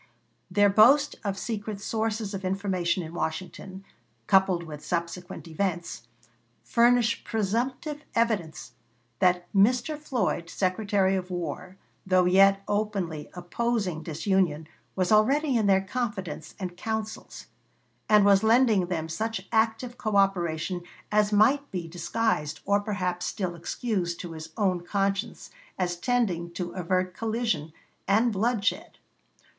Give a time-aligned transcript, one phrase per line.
[0.49, 3.85] Their boast of secret sources of information in Washington,
[4.25, 6.07] coupled with subsequent events,
[6.63, 8.71] furnish presumptive evidence
[9.19, 9.95] that Mr.
[9.99, 16.75] Floyd, Secretary of War, though yet openly opposing disunion, was already in their confidence and
[16.75, 17.45] councils,
[18.09, 24.19] and was lending them such active coõperation as might be disguised or perhaps still excused
[24.21, 27.71] to his own conscience as tending to avert collision
[28.07, 28.97] and bloodshed.